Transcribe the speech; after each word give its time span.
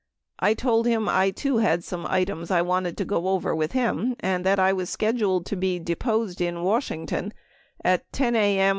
I 0.39 0.55
told 0.55 0.87
him 0.87 1.07
I 1.07 1.29
too 1.29 1.57
had 1.57 1.83
some 1.83 2.07
items 2.07 2.49
I 2.49 2.63
wanted 2.63 2.97
to 2.97 3.05
go 3.05 3.27
over 3.27 3.55
with 3.55 3.73
him 3.73 4.15
and 4.19 4.43
that 4.43 4.57
I 4.57 4.73
was 4.73 4.89
scheduled 4.89 5.45
to 5.45 5.55
be 5.55 5.77
deposed 5.77 6.41
in 6.41 6.63
Washington 6.63 7.33
at 7.85 8.11
10 8.11 8.35
a.m. 8.35 8.69